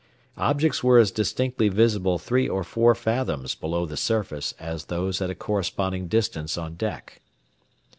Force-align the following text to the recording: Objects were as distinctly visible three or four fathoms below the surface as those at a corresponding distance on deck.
Objects 0.39 0.83
were 0.83 0.97
as 0.97 1.11
distinctly 1.11 1.69
visible 1.69 2.17
three 2.17 2.49
or 2.49 2.63
four 2.63 2.95
fathoms 2.95 3.53
below 3.53 3.85
the 3.85 3.95
surface 3.95 4.51
as 4.59 4.85
those 4.85 5.21
at 5.21 5.29
a 5.29 5.35
corresponding 5.35 6.07
distance 6.07 6.57
on 6.57 6.73
deck. 6.73 7.21